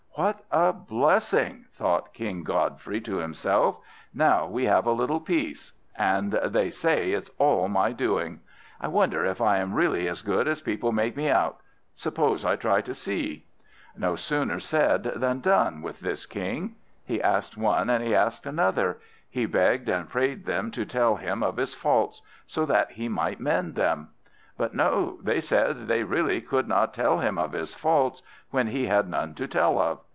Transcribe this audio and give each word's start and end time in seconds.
"What 0.15 0.43
a 0.51 0.71
blessing!" 0.71 1.65
thought 1.73 2.13
King 2.13 2.43
Godfrey 2.43 3.01
to 3.01 3.17
himself. 3.17 3.79
"Now 4.13 4.45
we 4.45 4.65
have 4.65 4.85
a 4.85 4.91
little 4.91 5.19
peace. 5.21 5.71
And 5.95 6.33
they 6.33 6.69
say 6.69 7.13
it's 7.13 7.31
all 7.39 7.67
my 7.69 7.91
doing! 7.91 8.41
I 8.79 8.87
wonder 8.87 9.25
if 9.25 9.41
I 9.41 9.57
am 9.57 9.73
really 9.73 10.07
as 10.07 10.21
good 10.21 10.47
as 10.47 10.61
people 10.61 10.91
make 10.91 11.15
me 11.17 11.27
out. 11.29 11.61
Suppose 11.95 12.45
I 12.45 12.55
try 12.55 12.81
to 12.81 12.93
see?" 12.93 13.45
No 13.97 14.15
sooner 14.15 14.59
said 14.59 15.03
than 15.15 15.39
done 15.39 15.81
with 15.81 16.01
this 16.01 16.27
King. 16.27 16.75
He 17.03 17.23
asked 17.23 17.57
one 17.57 17.89
and 17.89 18.03
he 18.03 18.13
asked 18.13 18.45
another; 18.45 18.99
he 19.27 19.47
begged 19.47 19.89
and 19.89 20.07
prayed 20.09 20.45
them 20.45 20.69
to 20.71 20.85
tell 20.85 21.15
him 21.15 21.41
of 21.41 21.57
his 21.57 21.73
faults, 21.73 22.21
so 22.45 22.63
that 22.67 22.91
he 22.91 23.09
might 23.09 23.39
mend 23.39 23.73
them; 23.73 24.09
but 24.55 24.75
no, 24.75 25.17
they 25.23 25.41
said 25.41 25.87
they 25.87 26.03
really 26.03 26.39
could 26.41 26.67
not 26.67 26.93
tell 26.93 27.17
him 27.17 27.39
of 27.39 27.53
his 27.53 27.73
faults, 27.73 28.21
when 28.51 28.67
he 28.67 28.85
had 28.85 29.09
none 29.09 29.33
to 29.33 29.47
tell 29.47 29.79
of. 29.79 29.99